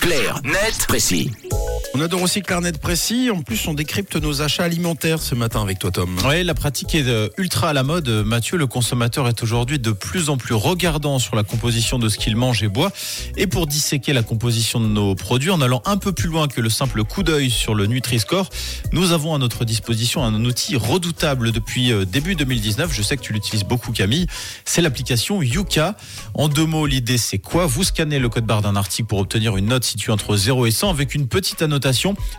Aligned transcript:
Clair, 0.00 0.40
net, 0.44 0.86
précis. 0.88 1.30
On 1.94 2.00
adore 2.00 2.22
aussi 2.22 2.40
Clair, 2.40 2.62
net, 2.62 2.78
précis. 2.78 3.28
En 3.30 3.42
plus, 3.42 3.68
on 3.68 3.74
décrypte 3.74 4.16
nos 4.16 4.40
achats 4.40 4.64
alimentaires 4.64 5.20
ce 5.20 5.34
matin 5.34 5.60
avec 5.60 5.78
toi, 5.78 5.90
Tom. 5.90 6.16
Oui, 6.26 6.42
la 6.42 6.54
pratique 6.54 6.94
est 6.94 7.06
euh, 7.06 7.28
ultra 7.36 7.68
à 7.68 7.72
la 7.74 7.82
mode. 7.82 8.08
Mathieu, 8.08 8.56
le 8.56 8.66
consommateur 8.66 9.28
est 9.28 9.42
aujourd'hui 9.42 9.78
de 9.78 9.92
plus 9.92 10.30
en 10.30 10.38
plus 10.38 10.54
regardant 10.54 11.18
sur 11.18 11.36
la 11.36 11.42
composition 11.42 11.98
de 11.98 12.08
ce 12.08 12.16
qu'il 12.16 12.34
mange 12.34 12.62
et 12.62 12.68
boit. 12.68 12.92
Et 13.36 13.46
pour 13.46 13.66
disséquer 13.66 14.14
la 14.14 14.22
composition 14.22 14.80
de 14.80 14.86
nos 14.86 15.14
produits, 15.14 15.50
en 15.50 15.60
allant 15.60 15.82
un 15.84 15.98
peu 15.98 16.12
plus 16.12 16.28
loin 16.30 16.48
que 16.48 16.62
le 16.62 16.70
simple 16.70 17.04
coup 17.04 17.22
d'œil 17.22 17.50
sur 17.50 17.74
le 17.74 17.86
Nutri-Score, 17.86 18.48
nous 18.92 19.12
avons 19.12 19.34
à 19.34 19.38
notre 19.38 19.66
disposition 19.66 20.24
un 20.24 20.42
outil 20.46 20.76
redoutable 20.76 21.52
depuis 21.52 21.92
euh, 21.92 22.06
début 22.06 22.36
2019. 22.36 22.90
Je 22.90 23.02
sais 23.02 23.18
que 23.18 23.22
tu 23.22 23.34
l'utilises 23.34 23.64
beaucoup, 23.64 23.92
Camille. 23.92 24.26
C'est 24.64 24.80
l'application 24.80 25.42
Yuka. 25.42 25.94
En 26.32 26.48
deux 26.48 26.66
mots, 26.66 26.86
l'idée, 26.86 27.18
c'est 27.18 27.38
quoi? 27.38 27.66
Vous 27.66 27.84
scannez 27.84 28.18
le 28.18 28.30
code 28.30 28.46
barre 28.46 28.62
d'un 28.62 28.76
article 28.76 29.08
pour 29.08 29.18
obtenir 29.18 29.58
une 29.58 29.66
note 29.66 29.84
située 29.84 30.10
entre 30.12 30.36
0 30.36 30.64
et 30.64 30.70
100 30.70 30.88
avec 30.88 31.14
une 31.14 31.28
petite 31.28 31.60
annotation 31.60 31.81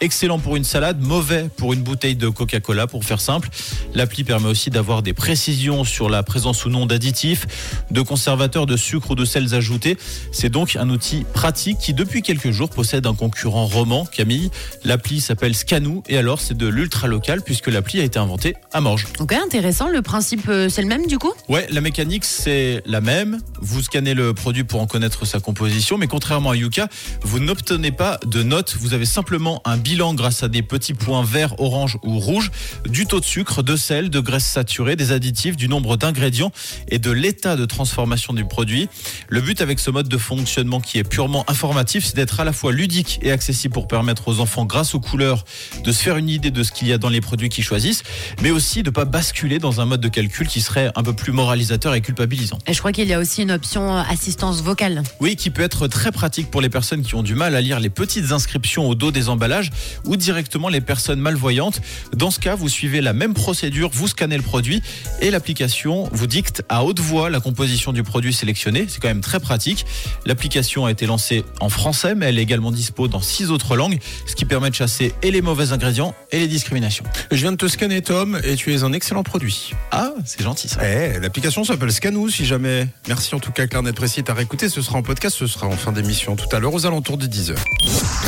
Excellent 0.00 0.38
pour 0.38 0.56
une 0.56 0.64
salade, 0.64 1.00
mauvais 1.00 1.48
pour 1.56 1.72
une 1.72 1.82
bouteille 1.82 2.16
de 2.16 2.28
Coca-Cola, 2.28 2.86
pour 2.86 3.04
faire 3.04 3.20
simple. 3.20 3.48
L'appli 3.94 4.24
permet 4.24 4.48
aussi 4.48 4.70
d'avoir 4.70 5.02
des 5.02 5.12
précisions 5.12 5.84
sur 5.84 6.08
la 6.08 6.22
présence 6.22 6.64
ou 6.64 6.70
non 6.70 6.86
d'additifs, 6.86 7.46
de 7.90 8.00
conservateurs, 8.00 8.66
de 8.66 8.76
sucre 8.76 9.10
ou 9.10 9.14
de 9.14 9.24
sels 9.24 9.54
ajoutés. 9.54 9.96
C'est 10.32 10.48
donc 10.48 10.76
un 10.76 10.88
outil 10.90 11.24
pratique 11.32 11.78
qui, 11.78 11.94
depuis 11.94 12.22
quelques 12.22 12.50
jours, 12.50 12.70
possède 12.70 13.06
un 13.06 13.14
concurrent 13.14 13.66
roman, 13.66 14.06
Camille. 14.06 14.50
L'appli 14.84 15.20
s'appelle 15.20 15.54
Scanou 15.54 16.02
et 16.08 16.16
alors 16.16 16.40
c'est 16.40 16.56
de 16.56 16.66
l'ultra 16.66 17.06
local 17.06 17.42
puisque 17.42 17.68
l'appli 17.68 18.00
a 18.00 18.04
été 18.04 18.18
inventée 18.18 18.56
à 18.72 18.80
Morges. 18.80 19.06
Ok, 19.18 19.32
intéressant. 19.32 19.88
Le 19.88 20.02
principe, 20.02 20.48
euh, 20.48 20.68
c'est 20.68 20.82
le 20.82 20.88
même 20.88 21.06
du 21.06 21.18
coup? 21.18 21.32
Ouais, 21.48 21.66
la 21.70 21.80
mécanique 21.80 22.24
c'est 22.24 22.82
la 22.86 23.00
même. 23.00 23.40
Vous 23.60 23.82
scannez 23.82 24.14
le 24.14 24.34
produit 24.34 24.64
pour 24.64 24.80
en 24.80 24.86
connaître 24.86 25.26
sa 25.26 25.40
composition, 25.40 25.98
mais 25.98 26.06
contrairement 26.06 26.50
à 26.50 26.56
Yuka, 26.56 26.88
vous 27.22 27.38
n'obtenez 27.38 27.92
pas 27.92 28.18
de 28.26 28.42
notes. 28.42 28.76
Vous 28.80 28.94
avez 28.94 29.04
simplement 29.04 29.25
simplement 29.26 29.60
un 29.64 29.76
bilan 29.76 30.14
grâce 30.14 30.44
à 30.44 30.48
des 30.48 30.62
petits 30.62 30.94
points 30.94 31.24
verts, 31.24 31.58
orange 31.58 31.98
ou 32.04 32.20
rouge, 32.20 32.52
du 32.88 33.06
taux 33.06 33.18
de 33.18 33.24
sucre, 33.24 33.64
de 33.64 33.74
sel, 33.74 34.08
de 34.08 34.20
graisse 34.20 34.44
saturée, 34.44 34.94
des 34.94 35.10
additifs, 35.10 35.56
du 35.56 35.68
nombre 35.68 35.96
d'ingrédients 35.96 36.52
et 36.86 37.00
de 37.00 37.10
l'état 37.10 37.56
de 37.56 37.64
transformation 37.64 38.34
du 38.34 38.44
produit. 38.44 38.88
Le 39.28 39.40
but 39.40 39.60
avec 39.62 39.80
ce 39.80 39.90
mode 39.90 40.06
de 40.06 40.16
fonctionnement 40.16 40.78
qui 40.78 40.98
est 40.98 41.02
purement 41.02 41.44
informatif, 41.50 42.04
c'est 42.04 42.14
d'être 42.14 42.38
à 42.38 42.44
la 42.44 42.52
fois 42.52 42.70
ludique 42.70 43.18
et 43.20 43.32
accessible 43.32 43.74
pour 43.74 43.88
permettre 43.88 44.28
aux 44.28 44.38
enfants, 44.38 44.64
grâce 44.64 44.94
aux 44.94 45.00
couleurs, 45.00 45.44
de 45.82 45.90
se 45.90 46.04
faire 46.04 46.18
une 46.18 46.28
idée 46.28 46.52
de 46.52 46.62
ce 46.62 46.70
qu'il 46.70 46.86
y 46.86 46.92
a 46.92 46.98
dans 46.98 47.08
les 47.08 47.20
produits 47.20 47.48
qu'ils 47.48 47.64
choisissent, 47.64 48.04
mais 48.42 48.52
aussi 48.52 48.84
de 48.84 48.90
ne 48.90 48.94
pas 48.94 49.06
basculer 49.06 49.58
dans 49.58 49.80
un 49.80 49.86
mode 49.86 50.00
de 50.00 50.08
calcul 50.08 50.46
qui 50.46 50.60
serait 50.60 50.92
un 50.94 51.02
peu 51.02 51.14
plus 51.14 51.32
moralisateur 51.32 51.94
et 51.94 52.00
culpabilisant. 52.00 52.58
Et 52.68 52.74
je 52.74 52.78
crois 52.78 52.92
qu'il 52.92 53.08
y 53.08 53.12
a 53.12 53.18
aussi 53.18 53.42
une 53.42 53.50
option 53.50 53.92
euh, 53.92 54.02
assistance 54.08 54.62
vocale. 54.62 55.02
Oui, 55.18 55.34
qui 55.34 55.50
peut 55.50 55.62
être 55.62 55.88
très 55.88 56.12
pratique 56.12 56.48
pour 56.48 56.60
les 56.60 56.70
personnes 56.70 57.02
qui 57.02 57.16
ont 57.16 57.24
du 57.24 57.34
mal 57.34 57.56
à 57.56 57.60
lire 57.60 57.80
les 57.80 57.90
petites 57.90 58.30
inscriptions 58.30 58.88
au 58.88 58.94
dos 58.94 59.10
des 59.10 59.15
emballages 59.28 59.70
ou 60.04 60.16
directement 60.16 60.68
les 60.68 60.80
personnes 60.80 61.20
malvoyantes. 61.20 61.80
Dans 62.14 62.30
ce 62.30 62.40
cas, 62.40 62.54
vous 62.54 62.68
suivez 62.68 63.00
la 63.00 63.12
même 63.12 63.34
procédure, 63.34 63.90
vous 63.92 64.08
scannez 64.08 64.36
le 64.36 64.42
produit 64.42 64.82
et 65.20 65.30
l'application 65.30 66.08
vous 66.12 66.26
dicte 66.26 66.62
à 66.68 66.84
haute 66.84 67.00
voix 67.00 67.30
la 67.30 67.40
composition 67.40 67.92
du 67.92 68.02
produit 68.02 68.32
sélectionné. 68.32 68.86
C'est 68.88 69.00
quand 69.00 69.08
même 69.08 69.20
très 69.20 69.40
pratique. 69.40 69.86
L'application 70.24 70.86
a 70.86 70.90
été 70.90 71.06
lancée 71.06 71.44
en 71.60 71.68
français, 71.68 72.14
mais 72.14 72.26
elle 72.26 72.38
est 72.38 72.42
également 72.42 72.70
dispo 72.70 73.08
dans 73.08 73.20
six 73.20 73.50
autres 73.50 73.76
langues, 73.76 73.98
ce 74.26 74.34
qui 74.34 74.44
permet 74.44 74.70
de 74.70 74.74
chasser 74.74 75.14
et 75.22 75.30
les 75.30 75.42
mauvais 75.42 75.72
ingrédients 75.72 76.14
et 76.32 76.38
les 76.38 76.48
discriminations. 76.48 77.04
Je 77.30 77.36
viens 77.36 77.52
de 77.52 77.56
te 77.56 77.68
scanner, 77.68 78.02
Tom, 78.02 78.38
et 78.44 78.56
tu 78.56 78.74
es 78.74 78.82
un 78.82 78.92
excellent 78.92 79.22
produit. 79.22 79.72
Ah, 79.90 80.12
c'est 80.24 80.42
gentil 80.42 80.68
ça. 80.68 80.80
Eh, 80.84 81.18
l'application 81.20 81.64
s'appelle 81.64 81.92
Scanou, 81.92 82.28
si 82.28 82.44
jamais. 82.44 82.86
Merci 83.08 83.34
en 83.34 83.40
tout 83.40 83.52
cas, 83.52 83.66
Claire 83.66 83.82
Net 83.82 83.94
Précis. 83.94 84.22
T'as 84.22 84.34
réécouté, 84.34 84.68
ce 84.68 84.82
sera 84.82 84.98
en 84.98 85.02
podcast, 85.02 85.36
ce 85.36 85.46
sera 85.46 85.66
en 85.66 85.76
fin 85.76 85.92
d'émission 85.92 86.36
tout 86.36 86.54
à 86.54 86.58
l'heure 86.58 86.74
aux 86.74 86.86
alentours 86.86 87.16
de 87.16 87.26
10h. 87.26 87.54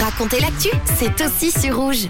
Racontez 0.00 0.40
l'actu, 0.40 0.68
c'est 0.86 1.20
aussi 1.24 1.50
sur 1.50 1.76
rouge. 1.76 2.08